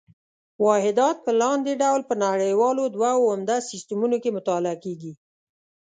[0.65, 5.13] واحدات په لاندې ډول په نړیوالو دوو عمده سیسټمونو کې مطالعه کېږي.